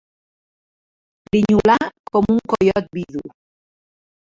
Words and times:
Grinyolar 1.29 1.77
com 2.13 2.33
un 2.37 2.43
coiot 2.55 2.93
vidu. 3.01 3.27